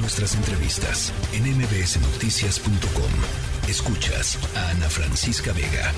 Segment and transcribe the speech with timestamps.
[0.00, 3.68] Nuestras entrevistas en mbsnoticias.com.
[3.68, 5.92] Escuchas a Ana Francisca Vega.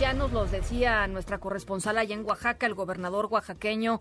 [0.00, 4.00] Ya nos los decía nuestra corresponsal allá en Oaxaca, el gobernador oaxaqueño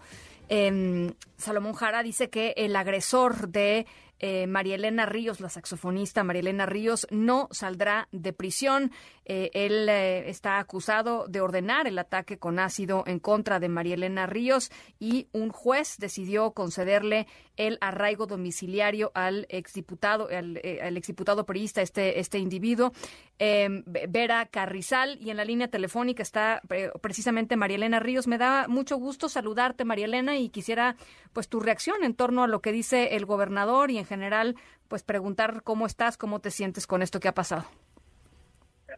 [0.49, 3.85] eh, Salomón Jara, dice que el agresor de
[4.19, 8.91] eh, María Elena Ríos, la saxofonista María Elena Ríos, no saldrá de prisión.
[9.25, 13.95] Eh, él eh, está acusado de ordenar el ataque con ácido en contra de María
[13.95, 21.45] Elena Ríos y un juez decidió concederle el arraigo domiciliario al exdiputado, al, al exdiputado
[21.45, 22.93] periodista, este, este individuo,
[23.37, 26.61] Vera Carrizal, y en la línea telefónica está
[27.01, 28.25] precisamente María Elena Ríos.
[28.25, 30.95] Me da mucho gusto saludarte, María Elena, y quisiera
[31.33, 34.55] pues tu reacción en torno a lo que dice el gobernador y en general,
[34.87, 37.65] pues preguntar cómo estás, cómo te sientes con esto que ha pasado.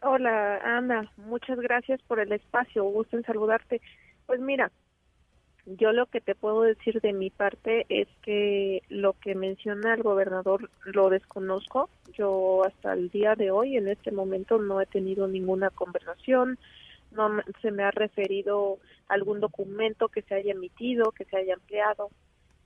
[0.02, 3.80] Hola, Ana, muchas gracias por el espacio, gusto en saludarte.
[4.26, 4.70] Pues mira,
[5.64, 10.02] yo lo que te puedo decir de mi parte es que lo que menciona el
[10.02, 11.88] gobernador lo desconozco.
[12.12, 16.58] Yo hasta el día de hoy, en este momento, no he tenido ninguna conversación,
[17.10, 22.10] no se me ha referido algún documento que se haya emitido, que se haya empleado,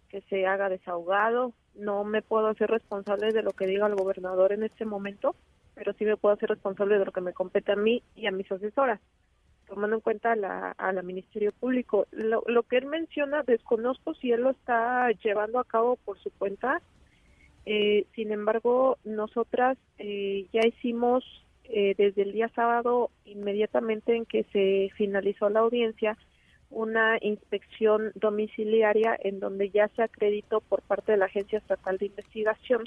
[0.08, 4.52] que se haga desahogado no me puedo hacer responsable de lo que diga el gobernador
[4.52, 5.34] en este momento,
[5.74, 8.32] pero sí me puedo hacer responsable de lo que me compete a mí y a
[8.32, 9.00] mis asesoras,
[9.66, 12.06] tomando en cuenta a la, a la Ministerio Público.
[12.10, 16.30] Lo, lo que él menciona, desconozco si él lo está llevando a cabo por su
[16.32, 16.82] cuenta.
[17.66, 21.24] Eh, sin embargo, nosotras eh, ya hicimos
[21.64, 26.18] eh, desde el día sábado, inmediatamente en que se finalizó la audiencia,
[26.70, 32.06] una inspección domiciliaria en donde ya se acreditó por parte de la Agencia Estatal de
[32.06, 32.84] Investigación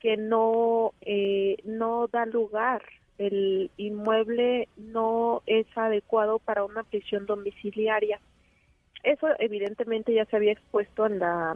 [0.00, 2.82] que no eh, no da lugar
[3.18, 8.18] el inmueble no es adecuado para una prisión domiciliaria.
[9.02, 11.54] Eso evidentemente ya se había expuesto en la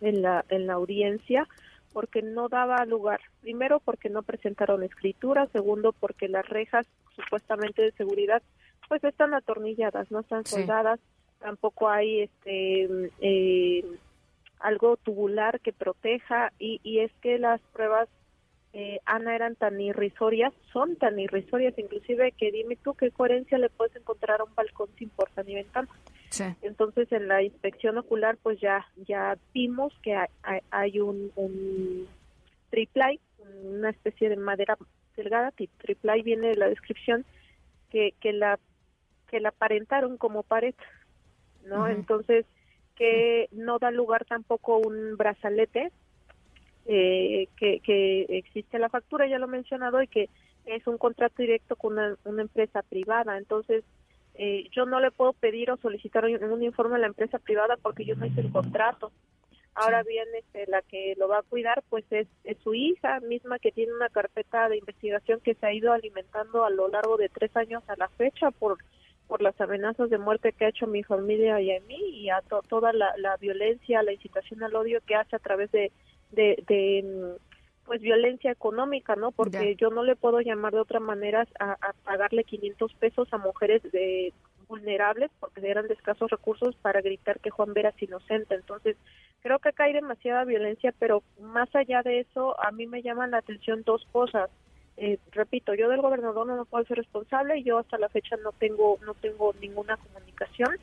[0.00, 1.48] en la en la audiencia
[1.92, 6.86] porque no daba lugar primero porque no presentaron escritura segundo porque las rejas
[7.16, 8.40] supuestamente de seguridad
[8.90, 10.98] pues están atornilladas, no están soldadas,
[11.38, 12.88] tampoco hay este
[13.20, 13.84] eh,
[14.58, 18.08] algo tubular que proteja y, y es que las pruebas
[18.72, 23.70] eh, Ana eran tan irrisorias, son tan irrisorias inclusive que dime tú qué coherencia le
[23.70, 25.88] puedes encontrar a un balcón sin puerta ni ventana.
[26.60, 32.08] Entonces en la inspección ocular pues ya ya vimos que hay, hay un, un
[32.70, 33.20] triplay,
[33.62, 34.76] una especie de madera
[35.16, 37.24] delgada, triplay viene de la descripción
[37.90, 38.58] que, que la
[39.30, 40.74] que la aparentaron como pared,
[41.64, 41.86] ¿no?
[41.88, 42.46] Entonces,
[42.96, 45.90] que no da lugar tampoco un brazalete,
[46.86, 50.28] eh, que, que existe la factura, ya lo he mencionado, y que
[50.66, 53.38] es un contrato directo con una, empresa privada.
[53.38, 53.84] Entonces,
[54.34, 58.04] eh, yo no le puedo pedir o solicitar un, informe a la empresa privada porque
[58.04, 59.12] yo no hice el contrato.
[59.74, 63.58] Ahora bien, este, la que lo va a cuidar, pues es, es, su hija misma
[63.58, 67.28] que tiene una carpeta de investigación que se ha ido alimentando a lo largo de
[67.28, 68.78] tres años a la fecha por
[69.30, 72.30] por las amenazas de muerte que ha hecho a mi familia y a mí y
[72.30, 75.92] a toda la, violencia, la incitación al odio que hace a través de,
[76.32, 79.30] de, mm, pues violencia económica, ¿no?
[79.30, 83.80] Porque yo no le puedo llamar de otra manera a, pagarle 500 pesos a mujeres
[83.92, 84.34] de
[84.66, 88.56] vulnerables porque eran de escasos recursos para gritar que Juan Vera es inocente.
[88.56, 88.96] Entonces,
[89.42, 93.30] creo que acá hay demasiada violencia, pero más allá de eso, a mí me llaman
[93.30, 94.50] la atención dos cosas
[95.02, 98.52] eh, repito, yo del gobernador no puedo ser responsable y yo hasta la fecha no
[98.52, 100.76] tengo no tengo ninguna comunicación.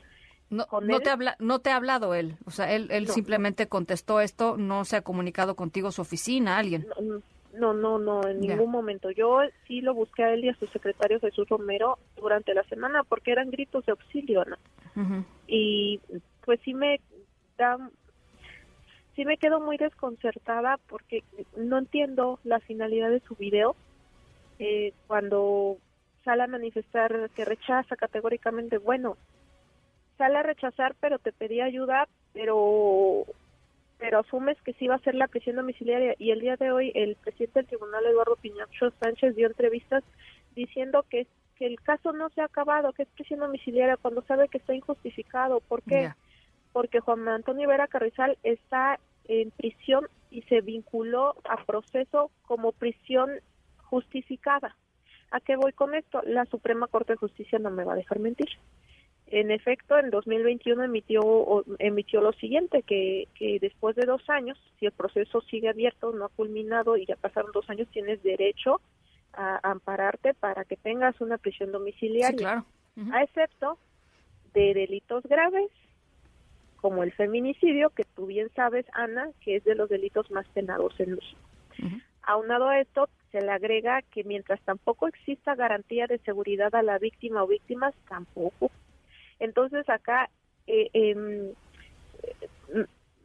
[0.50, 4.20] No, no te habla, no te ha hablado él, o sea, él, él simplemente contestó
[4.20, 6.88] esto, no se ha comunicado contigo su oficina, alguien.
[7.54, 9.12] No, no, no, en ningún momento.
[9.12, 13.04] Yo sí lo busqué a él y a su secretario Jesús Romero durante la semana
[13.04, 15.26] porque eran gritos de auxilio, ¿no?
[15.48, 16.00] Y
[16.44, 17.02] pues sí me
[17.58, 17.78] da,
[19.16, 21.24] sí me quedo muy desconcertada porque
[21.56, 23.76] no entiendo la finalidad de su video
[24.60, 25.78] eh, cuando
[26.24, 29.18] sale a manifestar que rechaza categóricamente, bueno,
[30.18, 33.26] sale a rechazar, pero te pedí ayuda, pero
[34.00, 36.92] pero asumes que sí va a ser la prisión domiciliaria y el día de hoy
[36.94, 40.04] el presidente del tribunal Eduardo Piñacho Sánchez dio entrevistas
[40.56, 44.50] diciendo que, que el caso no se ha acabado, que es prisión domiciliaria cuando sabe
[44.50, 45.62] que está injustificado.
[45.62, 46.12] ¿Por qué?
[46.74, 53.32] Porque Juan Antonio Vera Carrizal está en prisión y se vinculó a proceso como prisión
[53.90, 54.76] justificada.
[55.32, 56.22] ¿A qué voy con esto?
[56.26, 58.50] La Suprema Corte de Justicia no me va a dejar mentir.
[59.30, 64.86] En efecto, en 2021 emitió, emitió lo siguiente, que, que después de dos años, si
[64.86, 68.80] el proceso sigue abierto, no ha culminado y ya pasaron dos años, tienes derecho
[69.34, 72.66] a, ampararte para que tengas una prisión domiciliaria, claro.
[73.12, 73.78] a excepto
[74.54, 75.70] de delitos graves
[76.78, 80.98] como el feminicidio, que tú bien sabes, Ana, que es de los delitos más penados
[81.00, 81.42] en México.
[82.24, 86.98] Aunado a esto, se le agrega que mientras tampoco exista garantía de seguridad a la
[86.98, 88.72] víctima o víctimas, tampoco.
[89.40, 90.30] Entonces acá
[90.66, 91.54] eh, em,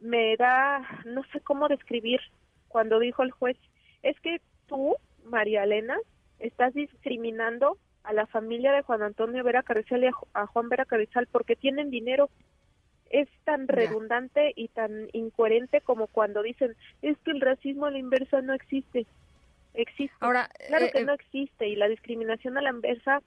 [0.01, 2.19] me da, no sé cómo describir
[2.67, 3.57] cuando dijo el juez,
[4.01, 4.95] es que tú,
[5.25, 5.97] María Elena,
[6.39, 11.27] estás discriminando a la familia de Juan Antonio Vera Carrizal y a, Juan Vera Carrizal
[11.27, 12.29] porque tienen dinero.
[13.09, 17.99] Es tan redundante y tan incoherente como cuando dicen, es que el racismo a la
[17.99, 19.05] inversa no existe.
[19.73, 20.15] Existe.
[20.19, 23.21] Ahora, claro eh, que eh, no existe y la discriminación a la inversa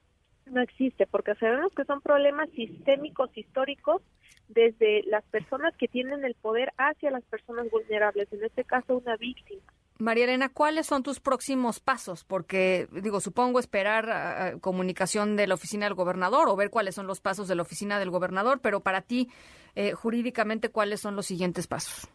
[0.47, 4.03] no existe porque sabemos que son problemas sistémicos históricos
[4.49, 9.17] desde las personas que tienen el poder hacia las personas vulnerables, en este caso una
[9.17, 9.63] víctima.
[9.99, 12.23] María Elena, ¿cuáles son tus próximos pasos?
[12.25, 17.21] Porque, digo, supongo esperar comunicación de la oficina del gobernador o ver cuáles son los
[17.21, 19.31] pasos de la oficina del gobernador, pero para ti,
[19.75, 22.09] eh, jurídicamente, ¿cuáles son los siguientes pasos?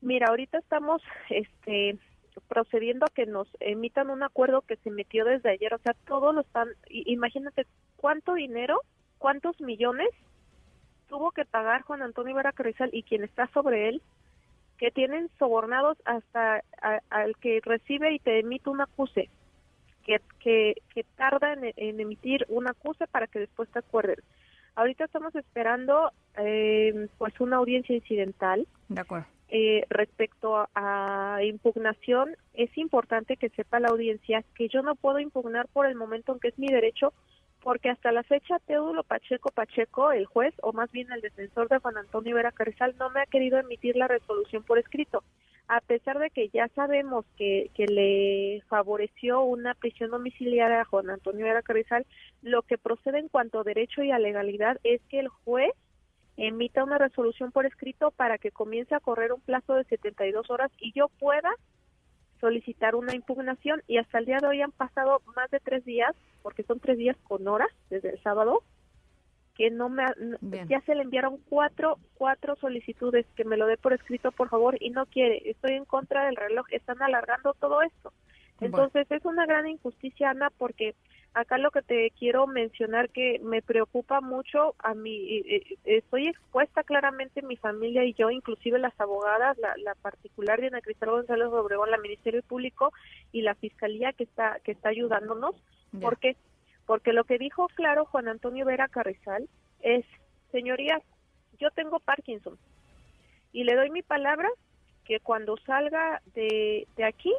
[0.00, 1.98] Mira, ahorita estamos este,
[2.48, 6.34] procediendo a que nos emitan un acuerdo que se metió desde ayer, o sea, todos
[6.34, 7.66] lo están, imagínate
[7.96, 8.80] cuánto dinero,
[9.18, 10.08] cuántos millones
[11.08, 14.02] tuvo que pagar Juan Antonio Vera Carrizal y quien está sobre él
[14.78, 16.62] que tienen sobornados hasta
[17.10, 19.30] al que recibe y te emite un acuse,
[20.04, 24.18] que, que, que tarda en, emitir un acuse para que después te acuerdes.
[24.74, 28.66] Ahorita estamos esperando eh, pues una audiencia incidental.
[28.88, 29.26] De acuerdo.
[29.48, 35.68] Eh, respecto a, impugnación, es importante que sepa la audiencia que yo no puedo impugnar
[35.68, 37.12] por el momento en que es mi derecho
[37.62, 41.78] porque hasta la fecha Teodulo Pacheco Pacheco, el juez, o más bien el defensor de
[41.78, 45.24] Juan Antonio Vera Carrizal, no me ha querido emitir la resolución por escrito,
[45.66, 51.08] a pesar de que ya sabemos que, que le favoreció una prisión domiciliaria a Juan
[51.08, 52.04] Antonio Vera Carrizal,
[52.42, 55.72] lo que procede en cuanto a derecho y a legalidad es que el juez
[56.36, 60.70] emita una resolución por escrito para que comience a correr un plazo de 72 horas
[60.78, 61.50] y yo pueda
[62.40, 63.82] solicitar una impugnación.
[63.86, 66.98] Y hasta el día de hoy han pasado más de tres días, porque son tres
[66.98, 68.62] días con horas desde el sábado,
[69.54, 70.04] que no me
[70.68, 73.24] ya se le enviaron cuatro cuatro solicitudes.
[73.36, 75.48] Que me lo dé por escrito por favor y no quiere.
[75.48, 76.66] Estoy en contra del reloj.
[76.70, 78.12] Están alargando todo esto.
[78.60, 80.94] Entonces es una gran injusticia Ana porque
[81.34, 85.42] acá lo que te quiero mencionar que me preocupa mucho a mí
[85.84, 91.48] estoy expuesta claramente mi familia y yo inclusive las abogadas la, particular Diana Cristal González
[91.48, 92.92] Obregón la Ministerio Público
[93.32, 95.56] y la Fiscalía que está que está ayudándonos
[96.00, 96.36] ¿por qué?
[96.86, 99.48] porque lo que dijo claro Juan Antonio Vera Carrizal
[99.80, 100.04] es
[100.52, 101.02] señorías
[101.58, 102.56] yo tengo Parkinson
[103.52, 104.48] y le doy mi palabra
[105.04, 107.32] que cuando salga de, de aquí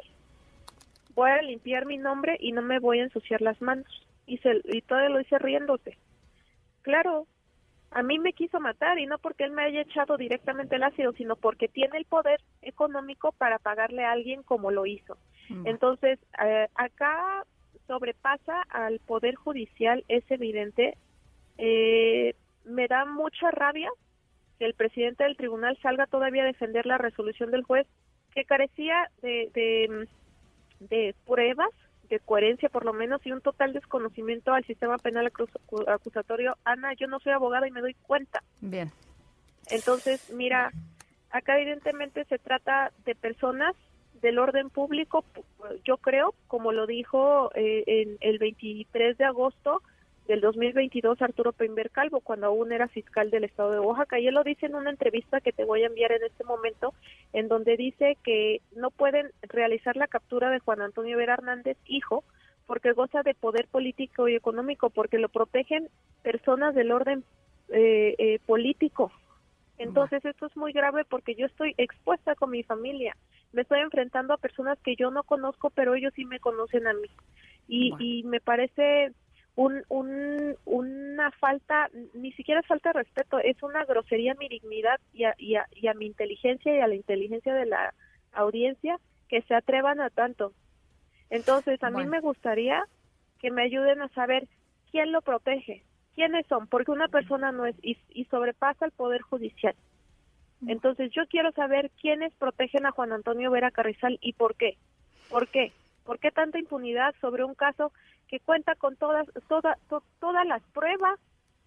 [1.16, 3.86] voy a limpiar mi nombre y no me voy a ensuciar las manos.
[4.26, 5.96] Y, se, y todo lo hice riéndose.
[6.82, 7.26] Claro,
[7.90, 11.12] a mí me quiso matar y no porque él me haya echado directamente el ácido,
[11.12, 15.16] sino porque tiene el poder económico para pagarle a alguien como lo hizo.
[15.48, 15.66] Mm.
[15.66, 17.44] Entonces, eh, acá
[17.86, 20.98] sobrepasa al poder judicial, es evidente.
[21.56, 22.34] Eh,
[22.64, 23.90] me da mucha rabia
[24.58, 27.86] que el presidente del tribunal salga todavía a defender la resolución del juez
[28.34, 30.08] que carecía de de
[31.24, 31.70] pruebas,
[32.08, 35.30] de coherencia por lo menos, y un total desconocimiento al sistema penal
[35.88, 36.56] acusatorio.
[36.64, 38.42] Ana, yo no soy abogada y me doy cuenta.
[38.60, 38.92] Bien.
[39.70, 40.72] Entonces, mira,
[41.30, 43.74] acá evidentemente se trata de personas
[44.22, 45.24] del orden público,
[45.84, 49.82] yo creo, como lo dijo eh, en el 23 de agosto,
[50.26, 54.18] del 2022 Arturo Peinber Calvo, cuando aún era fiscal del estado de Oaxaca.
[54.18, 56.94] Y él lo dice en una entrevista que te voy a enviar en este momento,
[57.32, 62.24] en donde dice que no pueden realizar la captura de Juan Antonio Vera Hernández, hijo,
[62.66, 65.88] porque goza de poder político y económico, porque lo protegen
[66.22, 67.24] personas del orden
[67.68, 69.12] eh, eh, político.
[69.78, 73.16] Entonces esto es muy grave porque yo estoy expuesta con mi familia.
[73.52, 76.94] Me estoy enfrentando a personas que yo no conozco, pero ellos sí me conocen a
[76.94, 77.08] mí.
[77.68, 79.12] Y, y me parece
[79.56, 85.00] un, un, una falta, ni siquiera falta de respeto, es una grosería a mi dignidad
[85.14, 87.94] y a, y, a, mi inteligencia y a la inteligencia de la
[88.32, 88.98] audiencia
[89.28, 90.52] que se atrevan a tanto.
[91.30, 92.84] Entonces, a mí me gustaría
[93.40, 94.46] que me ayuden a saber
[94.90, 95.82] quién lo protege,
[96.14, 99.74] quiénes son, porque una persona no es y, y sobrepasa el poder judicial.
[100.66, 104.76] Entonces, yo quiero saber quiénes protegen a Juan Antonio Vera Carrizal y por qué.
[105.30, 105.72] ¿Por qué?
[106.04, 107.92] ¿Por qué tanta impunidad sobre un caso
[108.36, 109.78] que cuenta con todas toda,
[110.20, 111.18] todas las pruebas?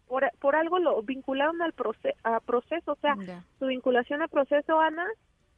[0.07, 3.15] Por, por algo lo vincularon al proceso, a proceso, o sea,
[3.59, 5.05] su vinculación al proceso, Ana,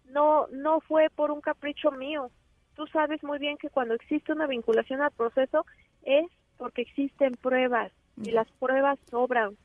[0.06, 2.30] no no fue por un capricho mío.
[2.76, 5.66] Tú sabes muy bien que cuando existe una vinculación al proceso
[6.04, 6.26] es
[6.58, 9.58] porque existen pruebas y las pruebas sobran.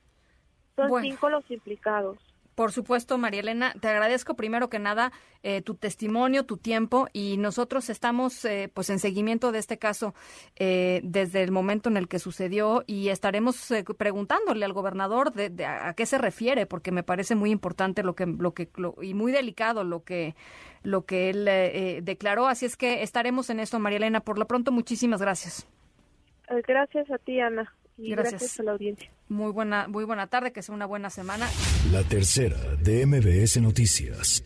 [0.76, 2.18] Son cinco los implicados.
[2.56, 7.36] Por supuesto, María Elena, te agradezco primero que nada eh, tu testimonio, tu tiempo y
[7.36, 10.14] nosotros estamos eh, pues en seguimiento de este caso
[10.56, 15.92] eh, desde el momento en el que sucedió y estaremos preguntándole al gobernador de, a,
[15.92, 18.70] qué se refiere porque me parece muy importante lo que lo que
[19.02, 20.34] y muy delicado lo que
[20.82, 22.46] lo que él declaró.
[22.46, 24.20] Así es que estaremos en esto, María Elena.
[24.20, 25.68] Por lo pronto, muchísimas gracias.
[26.66, 27.70] Gracias a ti, Ana.
[27.98, 28.60] Y gracias.
[28.60, 29.10] a la audiencia.
[29.28, 31.48] Muy buena, muy buena tarde, que sea una buena semana.
[31.90, 34.44] La tercera de MBS Noticias.